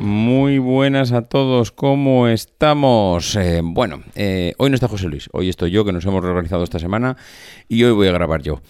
[0.00, 3.34] Muy buenas a todos, ¿cómo estamos?
[3.34, 6.64] Eh, bueno, eh, hoy no está José Luis, hoy estoy yo, que nos hemos reorganizado
[6.64, 7.16] esta semana,
[7.66, 8.60] y hoy voy a grabar yo.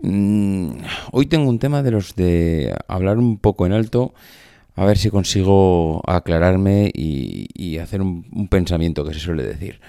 [0.00, 0.72] Mm,
[1.12, 4.12] hoy tengo un tema de los de hablar un poco en alto,
[4.74, 9.80] a ver si consigo aclararme y, hacer un, pensamiento que se suele decir.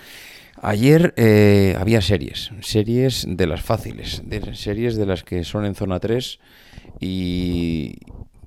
[0.62, 5.74] Ayer eh, había series, series de las fáciles, de, series de las que son en
[5.76, 6.40] zona 3
[7.00, 7.96] y,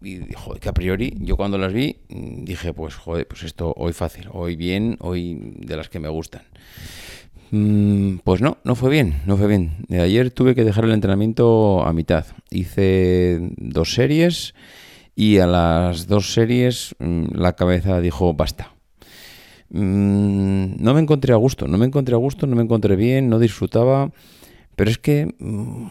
[0.03, 3.93] y joder, a priori yo cuando las vi mm, dije, pues joder, pues esto hoy
[3.93, 6.43] fácil, hoy bien, hoy de las que me gustan.
[7.51, 9.85] Mm, pues no, no fue bien, no fue bien.
[9.89, 12.27] De ayer tuve que dejar el entrenamiento a mitad.
[12.51, 14.55] Hice dos series
[15.15, 18.73] y a las dos series mm, la cabeza dijo basta.
[19.69, 23.39] No me encontré a gusto, no me encontré a gusto, no me encontré bien, no
[23.39, 24.13] disfrutaba.
[24.77, 25.89] Pero es que mm,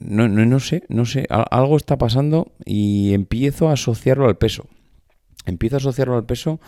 [0.00, 4.66] no, no, sé, no sé, algo está pasando y empiezo a asociarlo al peso.
[5.46, 6.60] Empiezo a asociarlo al peso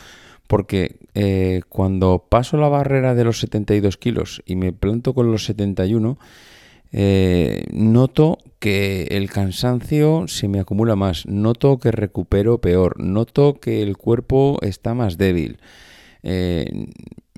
[0.47, 5.45] porque eh, cuando paso la barrera de los 72 kilos y me planto con los
[5.45, 6.19] 71,
[6.91, 13.83] eh, noto que el cansancio se me acumula más, noto que recupero peor, noto que
[13.83, 15.59] el cuerpo está más débil.
[16.23, 16.87] Eh,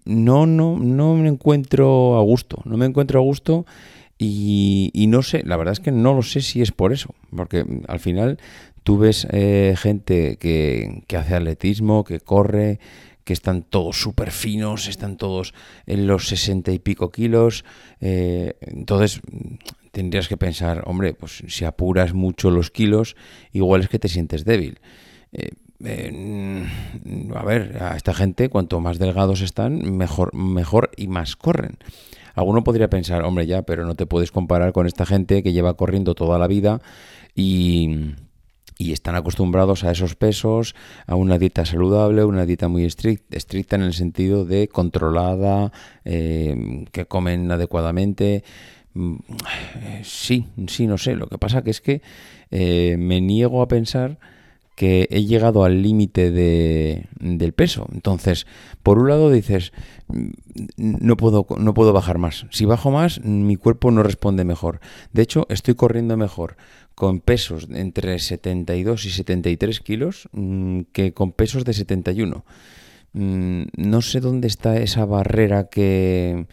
[0.04, 3.66] no, no, no me encuentro a gusto, no me encuentro a gusto
[4.22, 7.64] y, no sé, la verdad es que no lo sé si es por eso, porque
[7.88, 8.38] al final
[8.82, 12.80] tú ves eh, gente que, hace atletismo, que corre,
[13.24, 15.54] que están todos súper finos, están todos
[15.86, 17.64] en los sesenta y pico kilos,
[18.02, 19.22] eh, entonces
[19.90, 23.16] tendrías que pensar, hombre, pues si apuras mucho los kilos,
[23.52, 24.80] igual es que te sientes débil.
[25.32, 25.52] Eh,
[27.34, 31.78] a ver, a esta gente, cuanto más delgados están, mejor, mejor y más corren.
[32.34, 35.74] Alguno podría pensar, hombre, ya, pero no te puedes comparar con esta gente que lleva
[35.74, 36.80] corriendo toda la vida
[37.34, 38.14] y,
[38.78, 40.74] están acostumbrados a esos pesos,
[41.06, 45.70] a una dieta saludable, una dieta muy estricta, en el sentido de controlada,
[46.06, 48.42] eh, que comen adecuadamente.
[48.94, 49.16] Mm,
[50.02, 51.14] sí, sí, no sé.
[51.14, 52.00] Lo que pasa que es que
[52.50, 54.18] eh, me niego a pensar
[54.80, 57.86] que he llegado al límite de, del peso.
[57.92, 58.46] Entonces,
[58.82, 59.74] por un lado dices,
[60.08, 60.30] mm,
[60.78, 62.46] no puedo, no puedo bajar más.
[62.48, 64.80] Si bajo más, mi cuerpo no responde mejor.
[65.12, 66.56] De hecho, estoy corriendo mejor
[66.94, 72.42] con pesos entre 72 y 73 kilos mm, que con pesos de 71.
[73.12, 76.46] Mm, no sé dónde está esa barrera que,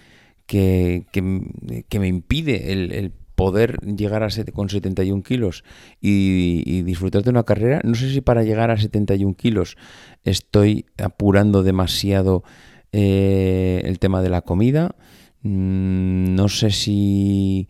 [0.48, 5.64] que, que, me impide el, el poder llegar a con 71 kilos
[6.02, 7.82] y, disfrutar de una carrera.
[7.84, 9.78] No sé si para llegar a 71 kilos
[10.24, 12.44] estoy apurando demasiado
[12.92, 14.96] eh, el tema de la comida.
[15.44, 17.70] Mm, no sé si...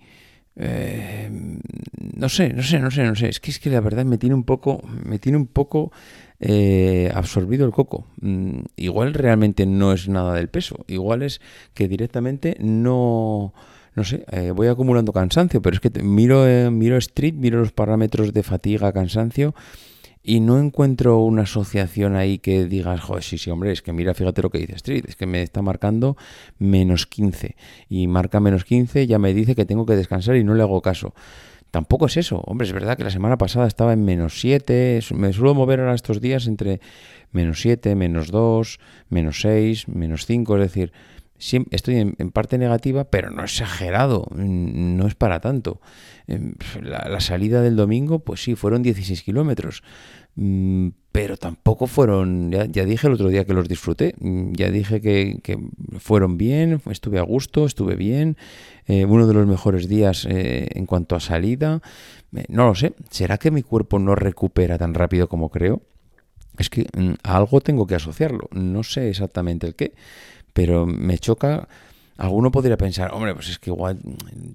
[0.55, 1.29] Eh,
[2.15, 3.27] no sé, no sé, no sé, no sé.
[3.27, 5.91] Es que es que la verdad me tiene un poco, me tiene un poco
[6.39, 8.07] eh, absorbido el coco.
[8.21, 10.85] Mm, igual realmente no es nada del peso.
[10.87, 11.41] Igual es
[11.73, 13.53] que directamente no
[13.97, 17.71] no sé, eh, voy acumulando cansancio, pero es que miro, eh, miro Street, miro los
[17.71, 19.55] parámetros de fatiga, cansancio,
[20.21, 24.13] y no encuentro una asociación ahí que digas, joder, sí, sí, hombre, es que mira,
[24.13, 26.15] fíjate lo que dice Street, es que me está marcando
[26.59, 27.55] menos 15,
[27.89, 30.79] y marca menos 15, ya me dice que tengo que descansar y no le hago
[30.83, 31.15] caso.
[31.71, 35.33] Tampoco es eso, hombre, es verdad que la semana pasada estaba en menos 7, me
[35.33, 36.81] suelo mover ahora estos días entre
[37.31, 38.79] menos 7, menos 2,
[39.09, 40.93] menos 6, menos 5, es decir,
[41.39, 45.79] estoy en, parte negativa, pero no exagerado, no es para tanto.
[46.27, 49.83] Em, la, salida del domingo, pues sí, fueron 16 kilómetros,
[50.35, 54.99] mm, pero tampoco fueron, ya, dije el otro día que los disfruté, mm, ya dije
[55.01, 55.59] que,
[55.99, 58.37] fueron bien, estuve a gusto, estuve bien,
[58.87, 61.81] eh, uno de los mejores días eh, en cuanto a salida,
[62.35, 65.81] eh, no lo sé, ¿será que mi cuerpo no recupera tan rápido como creo?
[66.57, 69.93] Es que mm, a algo tengo que asociarlo, no sé exactamente el qué
[70.57, 71.67] pero me choca.
[72.17, 73.99] Alguno podría pensar, hombre, pues es que igual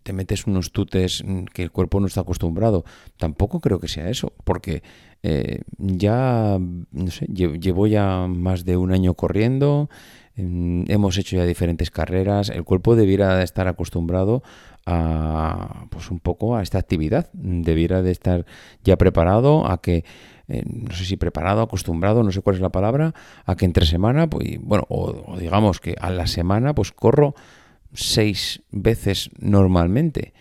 [0.03, 1.23] te metes unos tutes
[1.55, 2.85] que el cuerpo no está acostumbrado.
[3.19, 4.83] Tampoco creo que sea eso, porque
[5.23, 9.91] eh, ya, no sé, llevo ya más de un año corriendo,
[10.35, 14.43] mm, hemos hecho ya diferentes carreras, el cuerpo debiera estar acostumbrado
[14.85, 18.45] a, pues un poco a esta actividad, debiera de estar
[18.83, 20.05] ya preparado a que
[20.53, 23.15] eh, no sé si preparado, acostumbrado, no sé cuál es la palabra,
[23.47, 27.35] a que entre semana, pues, bueno, o, digamos que a la semana, pues corro
[27.95, 30.35] seis veces normalmente.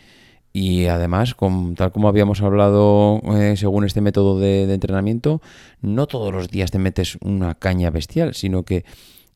[0.54, 5.42] y además, con, tal como habíamos hablado eh, según este método de, entrenamiento,
[5.82, 8.84] no todos los días te metes una caña bestial, sino que,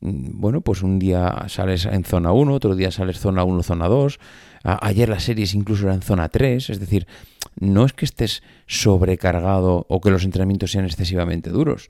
[0.01, 3.88] mm, bueno, pues un día sales en zona 1, otro día sales zona 1, zona
[3.88, 4.19] 2.
[4.63, 7.07] ayer las series incluso eran zona 3, es decir,
[7.60, 11.90] no es que estés sobrecargado o que los entrenamientos sean excesivamente duros.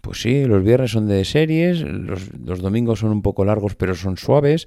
[0.00, 4.16] Pues sí, los viernes son de series, los, domingos son un poco largos pero son
[4.16, 4.66] suaves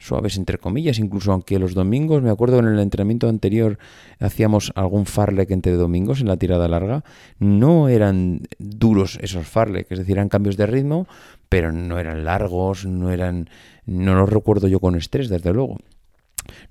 [0.00, 3.78] suaves entre comillas, incluso aunque los domingos, me acuerdo en el entrenamiento anterior
[4.20, 7.02] hacíamos algún farlek entre domingos en la tirada larga,
[7.40, 11.08] no eran duros esos farlek, es decir, eran cambios de ritmo,
[11.48, 13.50] pero no eran largos, no eran,
[13.86, 15.78] no los recuerdo yo con estrés, desde luego.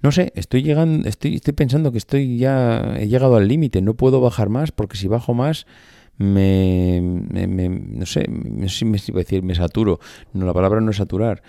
[0.02, 3.96] No sé, estoy llegando, estoy, estoy pensando que estoy ya, he llegado al límite, no
[3.96, 5.68] puedo bajar más, porque si bajo más,
[6.18, 10.00] me, me, no sé, me, me, decir, me saturo.
[10.34, 11.44] No, la palabra no es saturar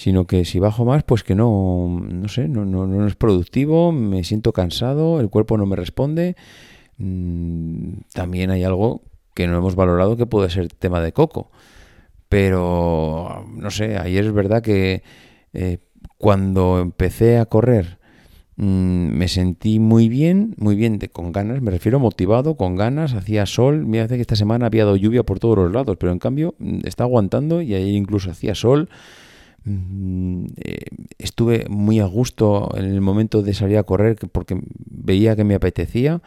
[0.00, 3.92] sino que si bajo más, pues que no, no sé, no, no, no es productivo,
[3.92, 6.36] me siento cansado, el cuerpo no me responde.
[6.96, 9.02] Mm, también hay algo
[9.34, 11.50] que no hemos valorado que puede ser tema de coco.
[12.30, 15.02] Pero, no sé, ayer es verdad que
[15.52, 15.78] eh,
[16.20, 17.98] cuando empecé a correr
[18.56, 23.14] mm, me sentí muy bien, muy bien, de, con ganas, me refiero motivado, con ganas,
[23.14, 26.18] hacía sol, hace que esta semana había dado lluvia por todos los lados, pero en
[26.18, 28.90] cambio mm, está aguantando y ayer incluso hacía sol.
[29.64, 30.84] Mm, eh,
[31.16, 35.54] estuve muy a gusto en el momento de salir a correr porque veía que me
[35.54, 36.20] apetecía,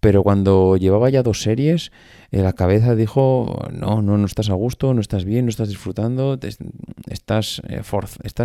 [0.00, 1.90] pero cuando llevaba ya dos series,
[2.30, 5.68] eh, la cabeza dijo, no, no, no estás a gusto, no estás bien, no estás
[5.68, 6.38] disfrutando,
[7.08, 7.82] estás, eh,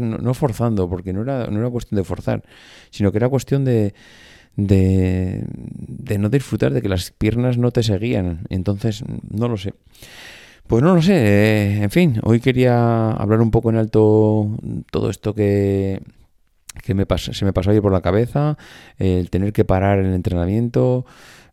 [0.01, 2.43] no, forzando, porque no era, no era cuestión de forzar,
[2.89, 3.93] sino que era cuestión de,
[4.55, 5.45] de,
[6.17, 8.45] no disfrutar, de que las piernas no te seguían.
[8.49, 9.73] Entonces, no lo sé.
[10.67, 14.57] Pues no lo sé, eh, en fin, hoy quería hablar un poco en alto
[14.91, 16.01] todo esto que,
[16.81, 18.57] que me se me pasó ayer por la cabeza,
[18.97, 21.05] el tener que parar el entrenamiento.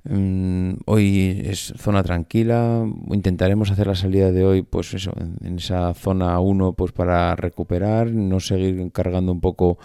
[0.04, 5.12] Mm, hoy es zona tranquila, intentaremos hacer la salida de hoy, pues eso,
[5.42, 9.78] en, esa zona 1, pues para recuperar, no seguir cargando un poco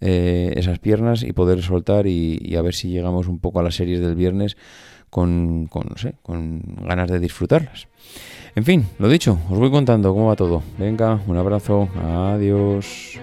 [0.00, 3.62] eh, esas piernas y poder soltar y, y, a ver si llegamos un poco a
[3.62, 4.56] las series del viernes
[5.08, 7.88] con, con, no sé, con ganas de disfrutarlas.
[8.56, 10.62] En fin, lo dicho, os voy contando cómo va todo.
[10.78, 13.18] Venga, un abrazo, adiós.